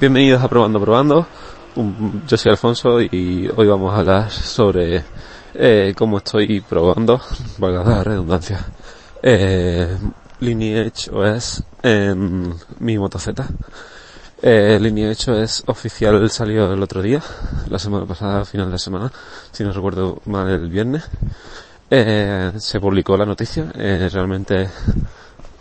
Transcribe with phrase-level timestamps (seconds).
[0.00, 1.26] Bienvenidos a Probando Probando.
[2.26, 5.04] Yo soy Alfonso y hoy vamos a hablar sobre
[5.54, 7.20] eh, cómo estoy probando,
[7.58, 8.58] valga la redundancia,
[9.22, 9.96] eh,
[10.40, 13.46] Lineage OS en mi Moto Z.
[14.42, 17.22] Eh, Lineage OS oficial salió el otro día,
[17.68, 19.12] la semana pasada, final de semana,
[19.52, 21.04] si no recuerdo mal el viernes.
[21.88, 24.68] Eh, se publicó la noticia, eh, realmente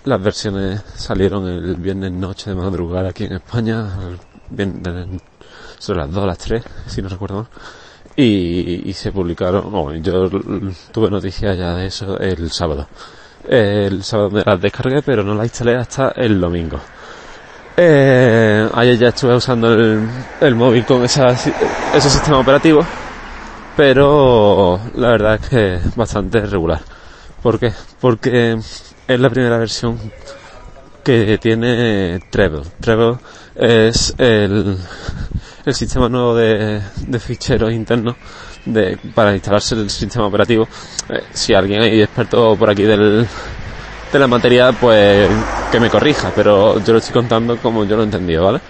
[0.05, 3.87] las versiones salieron el viernes noche de madrugada aquí en España,
[4.57, 5.19] el
[5.79, 7.47] sobre las 2 a las 3, si no recuerdo mal.
[8.15, 10.29] Y, y se publicaron, bueno, yo
[10.91, 12.87] tuve noticias ya de eso el sábado.
[13.47, 16.79] El sábado me las descargué, pero no las instalé hasta el domingo.
[17.75, 20.07] Eh, ayer ya estuve usando el,
[20.39, 22.85] el móvil con esa, ese sistema operativo,
[23.75, 26.81] pero la verdad es que bastante regular.
[27.41, 27.73] ¿Por qué?
[27.99, 28.57] Porque
[29.07, 29.99] es la primera versión
[31.03, 32.63] que tiene Treble.
[32.79, 33.17] Treble
[33.55, 34.77] es el,
[35.65, 38.15] el sistema nuevo de, de ficheros internos
[38.65, 40.67] de, para instalarse el sistema operativo.
[41.09, 43.27] Eh, si alguien hay experto por aquí del,
[44.11, 45.29] de la materia, pues
[45.71, 48.61] que me corrija, pero yo lo estoy contando como yo lo he entendido, ¿vale?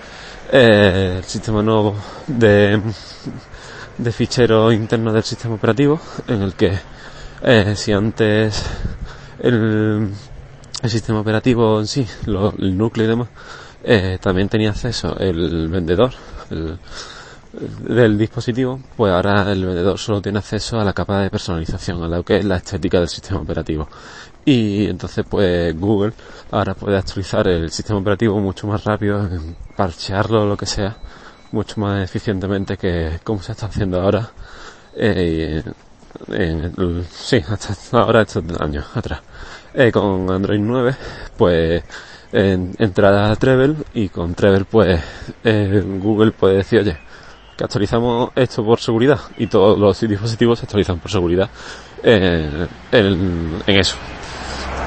[0.51, 1.95] Eh, el sistema nuevo
[2.27, 2.79] de,
[3.97, 6.77] de ficheros internos del sistema operativo, en el que
[7.43, 8.63] eh, si antes
[9.43, 10.09] el,
[10.89, 13.29] sistema operativo en sí, lo- el núcleo y demás,
[13.83, 16.13] eh, también tenía acceso el vendedor
[16.49, 16.79] el-
[17.87, 22.07] del dispositivo, pues ahora el vendedor solo tiene acceso a la capa de personalización, a
[22.07, 23.87] lo que es la estética del sistema operativo.
[24.45, 26.13] Y entonces pues Google
[26.51, 29.29] ahora puede actualizar el sistema operativo mucho más rápido,
[29.75, 30.97] parchearlo o lo que sea,
[31.51, 34.31] mucho más eficientemente que como se está haciendo ahora.
[34.95, 35.63] eh,
[36.27, 39.21] en el- sí, hasta ahora estos años atrás.
[39.73, 40.95] Eh, con Android 9,
[41.37, 41.83] pues
[42.31, 44.99] en, entrar a Treble y con Treble pues
[45.43, 46.97] eh, Google puede decir, oye,
[47.57, 51.49] que actualizamos esto por seguridad y todos los dispositivos se actualizan por seguridad
[52.03, 53.95] eh, en, en eso.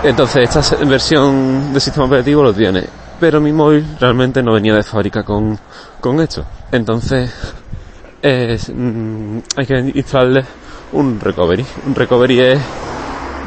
[0.03, 2.85] Entonces esta versión de sistema operativo lo tiene,
[3.19, 5.59] pero mi móvil realmente no venía de fábrica con,
[6.01, 6.45] con esto.
[6.71, 7.33] Entonces
[8.23, 10.45] es, mm, hay que instalarle
[10.93, 11.65] un recovery.
[11.87, 12.61] Un recovery es,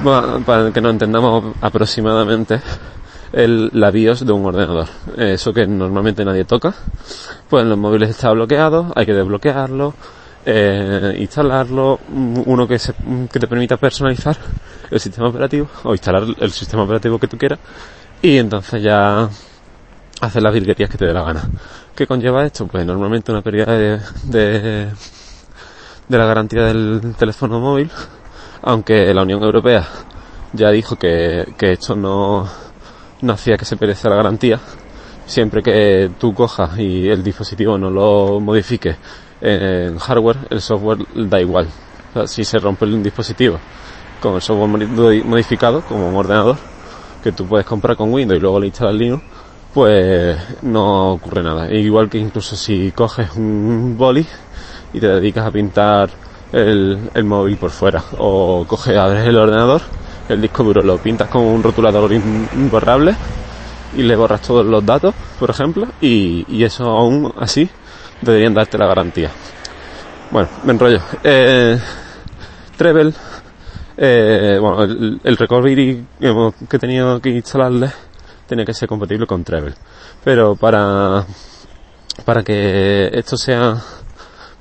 [0.04, 2.62] bueno, para que nos entendamos aproximadamente,
[3.32, 4.88] el, la BIOS de un ordenador.
[5.18, 6.74] Eso que normalmente nadie toca.
[7.50, 9.94] Pues en los móviles está bloqueado, hay que desbloquearlo,
[10.46, 12.00] eh, instalarlo,
[12.46, 12.94] uno que, se,
[13.32, 14.38] que te permita personalizar
[14.90, 17.60] el sistema operativo o instalar el sistema operativo que tú quieras
[18.22, 19.30] y entonces ya
[20.22, 21.42] hacer las virguerías que te dé la gana.
[21.96, 22.68] ¿Qué conlleva esto?
[22.68, 24.88] Pues normalmente una pérdida de,
[26.10, 27.90] de la garantía del teléfono móvil,
[28.64, 29.88] aunque la Unión Europea
[30.54, 32.48] ya dijo que, que esto no,
[33.22, 34.60] no hacía que se pereciera la garantía,
[35.26, 38.98] siempre que tú cojas y el dispositivo no lo modifique
[39.40, 41.68] en hardware, el software da igual.
[42.26, 43.60] Si se rompe un dispositivo
[44.20, 46.58] con el software modi- modificado, como un ordenador,
[47.24, 49.24] que tú puedes comprar con Windows y luego le instalas Linux,
[49.74, 51.68] pues no ocurre nada.
[51.70, 54.26] E igual que incluso si coges un boli
[54.94, 56.10] y te dedicas a pintar
[56.52, 59.82] el, el móvil por fuera, o coges, abres el ordenador,
[60.28, 63.16] el disco duro lo pintas con un rotulador imborrable
[63.96, 67.70] y le borras todos los datos, por ejemplo, y, y eso aún así
[68.22, 69.32] deberían darte la garantía.
[70.32, 71.02] Bueno, me enrollo.
[71.24, 71.80] Eh,
[72.78, 73.14] Treble,
[73.98, 77.92] eh, bueno, el, el recovery que que he tenido que instalarle
[78.48, 79.74] tenía que ser compatible con Treble.
[80.24, 81.26] Pero para,
[82.26, 83.76] para que esto sea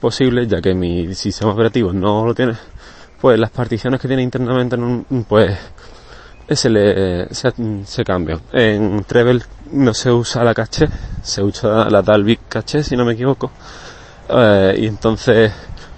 [0.01, 2.55] posible, ya que mi sistema operativo no lo tiene,
[3.21, 5.57] pues las particiones que tiene internamente, no- pues
[6.51, 7.53] se le se,
[7.85, 8.41] se cambian.
[8.53, 9.43] En Treble
[9.73, 10.89] no se usa la caché,
[11.23, 13.51] se usa la Dalvik caché, si no me equivoco.
[14.31, 15.53] Eh, y entonces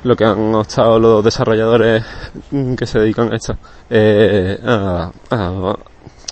[0.04, 2.02] lo que han optado los desarrolladores
[2.76, 3.56] que se dedican a esto
[3.90, 5.76] eh, a, a-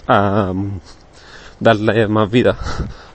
[0.08, 0.52] a,
[1.60, 2.56] darle más vida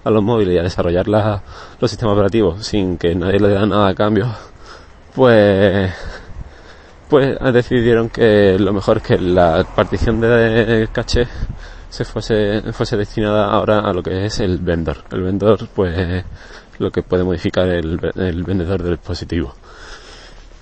[0.04, 1.42] a los móviles y a desarrollar la-
[1.80, 4.28] los sistemas operativos sin que nadie le dé nada a cambio,
[5.16, 5.92] pues
[7.10, 11.28] pues decidieron que lo mejor es que la partición de caché
[11.90, 14.98] se fuese, fuese destinada ahora a lo que es el vendor.
[15.12, 16.24] El vendor, pues, es
[16.80, 19.54] lo que puede modificar el, el vendedor del dispositivo.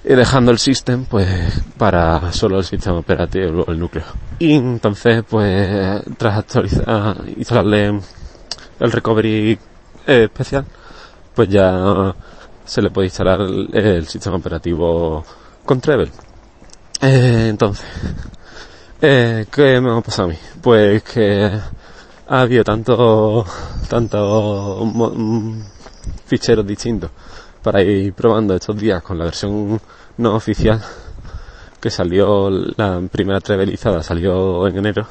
[0.04, 4.04] Y dejando el system, pues, para solo el sistema operativo, el núcleo.
[4.40, 7.98] Y entonces, pues, tras actualizar, instalarle
[8.82, 9.58] el recovery
[10.08, 10.66] eh, especial,
[11.36, 12.14] pues ya
[12.66, 15.24] se le puede instalar el, sistema operativo
[15.64, 16.12] con Treble.
[17.00, 17.86] Eh, entonces,
[19.02, 20.38] eh, ¿qué me ha pasado a mí?
[20.62, 21.52] Pues que
[22.28, 23.46] ha habido tanto,
[23.88, 25.62] tanto mm,
[26.26, 27.12] ficheros distintos
[27.62, 29.80] para ir probando estos días con la versión
[30.18, 30.82] no oficial
[31.80, 35.08] que salió la primera trevelizada salió en enero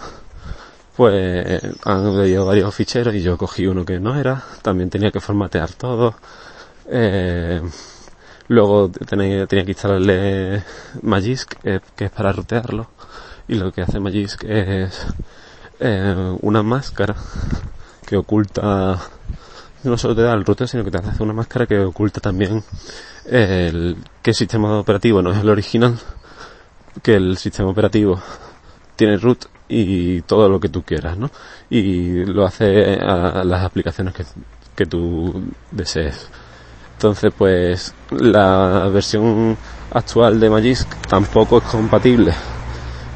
[0.97, 4.43] pues han leído varios ficheros y yo cogí uno que no era.
[4.63, 6.15] También tenía que formatear todo.
[6.87, 7.63] Eh,
[8.49, 10.65] luego tenía, tenía que instalarle
[11.03, 11.55] Magisk
[11.97, 12.89] que es para rutearlo
[13.47, 15.07] y lo que hace Magisk es
[15.79, 17.15] eh, una máscara
[18.07, 18.99] que oculta
[19.85, 22.63] no solo te da el ruteo sino que te hace una máscara que oculta también
[23.27, 25.99] el el sistema operativo no es el original
[27.03, 28.21] que el sistema operativo
[28.97, 31.31] tiene root y todo lo que tú quieras, ¿no?
[31.71, 34.25] Y lo hace a las aplicaciones que,
[34.75, 36.29] que tú desees.
[36.95, 39.57] Entonces, pues, la versión
[39.93, 42.35] actual de Magisk tampoco es compatible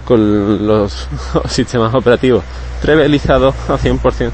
[0.04, 1.08] con los
[1.48, 2.44] sistemas operativos
[2.80, 4.30] trevelizados a 100%.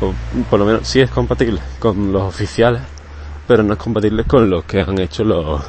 [0.00, 0.12] O
[0.50, 2.82] por lo menos sí es compatible con los oficiales,
[3.46, 5.62] pero no es compatible con los que han hecho los,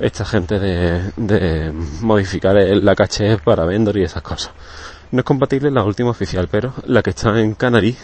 [0.00, 4.52] esta gente de, de modificar la caché para vendor y esas cosas.
[5.12, 7.94] No es compatible la última oficial, pero la que está en Canary,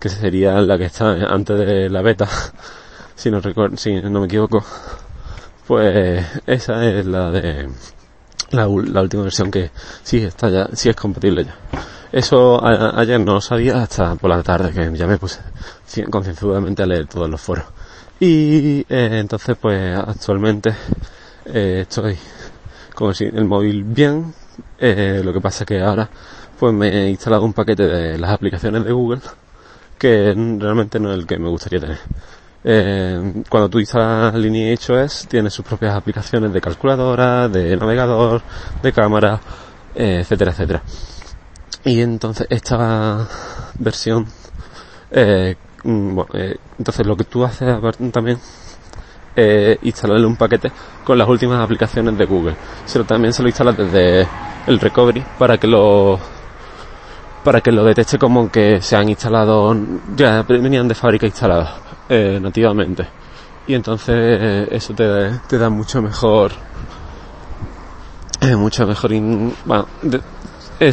[0.00, 2.26] que sería la que está antes de la beta,
[3.14, 4.64] si no recuerdo, si no me equivoco,
[5.66, 7.68] pues esa es la de
[8.52, 9.70] la, última versión que
[10.02, 11.54] sí está ya, sí es compatible ya.
[12.10, 15.40] Eso ayer no sabía hasta por la tarde que ya me puse
[16.10, 17.66] concienzudamente a leer todos los foros.
[18.20, 20.74] Y eh, entonces pues actualmente
[21.44, 22.16] eh, estoy
[22.94, 24.32] con el móvil bien.
[24.78, 26.08] Eh, lo que pasa es que ahora
[26.58, 29.20] pues me he instalado un paquete de las aplicaciones de Google
[29.98, 31.98] que realmente no es el que me gustaría tener.
[32.64, 38.42] Eh, cuando tú instalas Lineage.os tiene sus propias aplicaciones de calculadora, de navegador,
[38.82, 39.40] de cámara,
[39.94, 40.82] eh, etcétera, etcétera.
[41.84, 43.26] Y entonces esta
[43.78, 44.26] versión,
[45.10, 47.68] eh, mm, bueno, eh, entonces lo que tú haces
[48.12, 48.38] también
[49.36, 50.72] eh, instalarle un paquete
[51.04, 52.56] con las últimas aplicaciones de Google.
[52.92, 54.28] Pero también se lo instala desde
[54.68, 56.18] el recovery para que lo
[57.42, 59.74] para que lo detecte como que se han instalado
[60.14, 61.70] ya venían de fábrica instalados
[62.08, 63.06] eh, nativamente
[63.66, 66.52] y entonces eso te, te, da mucho mejor
[68.40, 69.86] eh, mucho mejor in, bueno,
[70.80, 70.92] eh,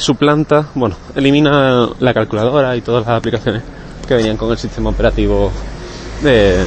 [0.74, 3.64] bueno elimina la calculadora y todas las aplicaciones
[4.08, 5.52] que venían con el sistema operativo
[6.22, 6.64] de,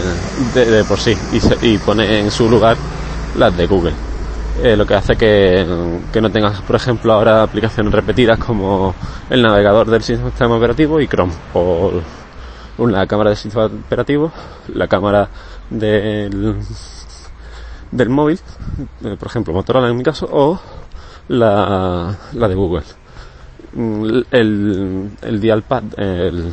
[0.55, 2.77] de, de por sí y, se, y, pone en su lugar
[3.37, 4.08] las de Google.
[4.63, 5.65] Eh, lo que hace que,
[6.13, 8.93] que, no tengas, por ejemplo, ahora aplicaciones repetidas como
[9.31, 11.93] el navegador del sistema operativo y Chrome, o
[12.87, 14.33] la cámara del sistema operativo,
[14.75, 15.29] la cámara
[15.71, 16.57] del,
[17.91, 18.41] del móvil,
[19.05, 20.61] eh, por ejemplo, Motorola en mi caso, o
[21.29, 22.85] la, la de Google.
[23.75, 26.53] Mm, el, el dialpad, el,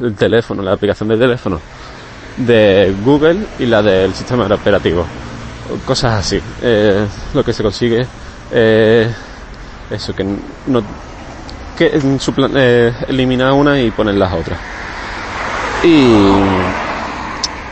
[0.00, 1.60] el teléfono, la aplicación del teléfono
[2.36, 5.04] de Google y la del sistema operativo.
[5.84, 6.40] Cosas así.
[6.62, 8.06] Eh, lo que se consigue
[8.52, 9.12] eh,
[9.90, 10.82] eso, que no
[11.76, 14.58] que eh, elimina una y poner las otras.
[15.82, 16.16] Y,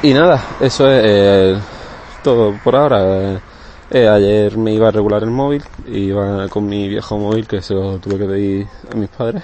[0.02, 1.58] y nada, eso es eh,
[2.22, 3.40] todo por ahora.
[3.92, 7.98] Ayer me iba a regular el móvil, iba con mi viejo móvil que se lo
[7.98, 9.42] tuve que pedir a mis padres,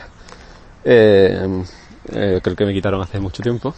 [0.85, 3.75] creo que me quitaron hace mucho tiempo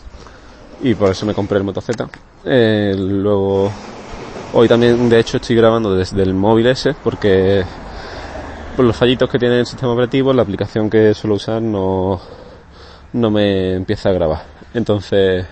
[0.81, 2.09] y por eso me compré el Moto Z.
[2.45, 3.73] Eh, luego,
[4.53, 7.65] hoy también de hecho estoy grabando desde el móvil ese porque
[8.79, 12.21] por los fallitos que tiene el sistema operativo, la aplicación que suelo usar no,
[13.13, 14.45] no me empieza a grabar.
[14.73, 15.45] Entonces,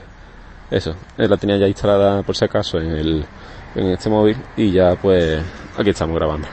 [0.71, 3.25] eso, eh, la tenía ya instalada por si acaso en el,
[3.75, 5.43] en este móvil y ya pues
[5.77, 6.47] aquí estamos grabando.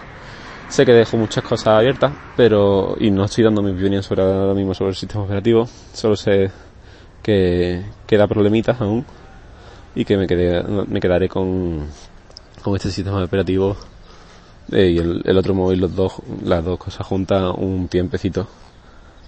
[0.68, 4.56] Sé que dejo muchas cosas abiertas, pero y no estoy dando mi opinión sobre ahora
[4.56, 6.50] mismo sobre el sistema operativo, solo sé
[7.22, 9.06] que queda problemitas aún
[9.94, 11.86] y que me, quedé, me quedaré con,
[12.64, 13.76] con este sistema operativo
[14.72, 18.48] eh, y el, otro móvil, los dos, las dos cosas juntas un tiempecito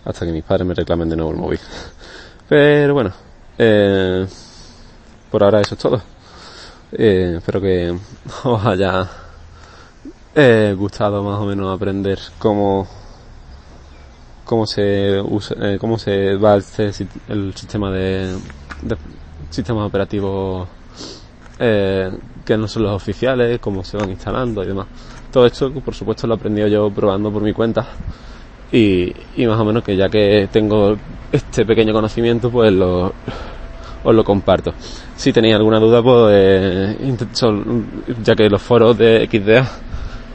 [0.06, 1.60] hasta que mis padres me reclamen de nuevo el móvil.
[2.50, 3.12] Pero bueno,
[3.58, 4.26] eh,
[5.30, 6.02] por ahora eso es todo.
[6.92, 7.98] Eh, espero que
[8.44, 9.10] os haya
[10.34, 12.88] eh, gustado más o menos aprender cómo
[14.46, 16.92] cómo se usa, eh, cómo se va este,
[17.28, 18.38] el sistema de,
[18.84, 18.96] de
[19.50, 20.68] sistemas operativos
[21.60, 22.12] eh,
[22.46, 24.88] que no son los oficiales, cómo se van instalando y demás.
[25.32, 27.88] Todo esto, por supuesto, lo he aprendido yo probando por mi cuenta
[28.72, 30.96] y, y más o menos que ya que tengo
[31.32, 33.14] este pequeño conocimiento, pues lo,
[34.06, 34.74] os lo comparto.
[35.16, 37.18] Si tenéis alguna duda, pues eh,
[38.24, 39.68] ya que los foros de XDA,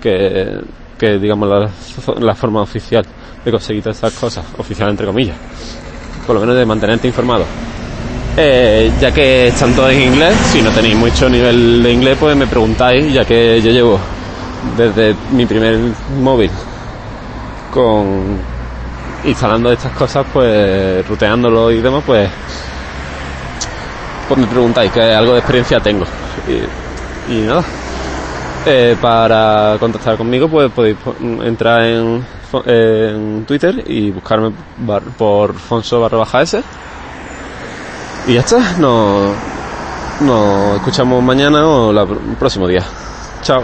[0.00, 0.60] que,
[0.98, 1.48] que digamos
[2.20, 3.04] la, forma oficial
[3.44, 5.36] de conseguir todas estas cosas, oficial entre comillas,
[6.26, 7.44] por lo menos de mantenerte informado,
[8.36, 12.36] Eh, ya que están todos en inglés, si no tenéis mucho nivel de inglés, pues
[12.36, 13.98] me preguntáis, ya que yo llevo
[14.76, 15.78] desde mi primer
[16.20, 16.50] móvil
[17.72, 18.38] con
[19.24, 22.30] instalando estas cosas, pues ruteándolo y demás, pues
[24.28, 26.04] pues me preguntáis que algo de experiencia tengo.
[27.28, 27.64] Y, nada.
[28.64, 30.96] Eh, para contactar conmigo, pues podéis
[31.42, 32.24] entrar en,
[32.66, 34.52] en Twitter y buscarme
[35.18, 36.62] por Fonso barra baja S.
[38.26, 39.34] Y ya está, nos,
[40.76, 42.84] escuchamos mañana o el próximo día.
[43.42, 43.62] Chao.